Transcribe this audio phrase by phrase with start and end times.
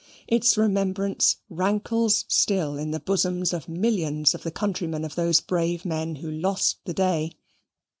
[0.27, 5.85] Its remembrance rankles still in the bosoms of millions of the countrymen of those brave
[5.85, 7.35] men who lost the day.